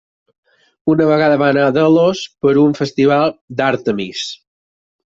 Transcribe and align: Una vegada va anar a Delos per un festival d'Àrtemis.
Una 0.93 1.05
vegada 1.09 1.35
va 1.41 1.51
anar 1.55 1.67
a 1.67 1.75
Delos 1.77 2.23
per 2.47 2.57
un 2.65 2.75
festival 2.83 3.39
d'Àrtemis. 3.61 4.29